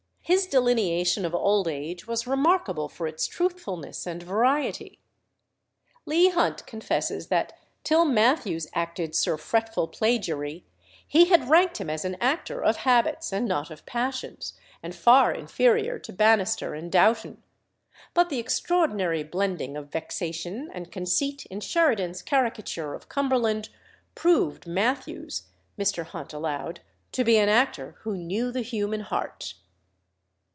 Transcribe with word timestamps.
His 0.23 0.47
delineation 0.47 1.25
of 1.25 1.35
old 1.35 1.67
age 1.67 2.07
was 2.07 2.25
remarkable 2.25 2.87
for 2.87 3.05
its 3.05 3.27
truthfulness 3.27 4.07
and 4.07 4.23
variety. 4.23 5.01
Leigh 6.05 6.29
Hunt 6.29 6.65
confesses 6.65 7.27
that 7.27 7.59
till 7.83 8.05
Mathews 8.05 8.67
acted 8.73 9.13
Sir 9.13 9.35
Fretful 9.35 9.89
Plagiary, 9.89 10.63
he 11.05 11.25
had 11.25 11.49
ranked 11.49 11.81
him 11.81 11.89
as 11.89 12.05
an 12.05 12.15
actor 12.21 12.63
of 12.63 12.77
habits 12.77 13.33
and 13.33 13.45
not 13.45 13.69
of 13.69 13.85
passions, 13.85 14.53
and 14.81 14.95
far 14.95 15.33
inferior 15.33 15.99
to 15.99 16.13
Bannister 16.13 16.75
and 16.75 16.89
Dowton; 16.89 17.43
but 18.13 18.29
the 18.29 18.39
extraordinary 18.39 19.23
blending 19.25 19.75
of 19.75 19.91
vexation 19.91 20.69
and 20.73 20.93
conceit 20.93 21.45
in 21.47 21.59
Sheridan's 21.59 22.21
caricature 22.21 22.93
of 22.93 23.09
Cumberland 23.09 23.67
proved 24.15 24.65
Mathews, 24.65 25.47
Mr. 25.77 26.05
Hunt 26.05 26.31
allowed, 26.31 26.79
to 27.11 27.25
be 27.25 27.35
an 27.37 27.49
actor 27.49 27.97
who 28.03 28.15
knew 28.15 28.49
the 28.53 28.61
human 28.61 29.01
heart. 29.01 29.55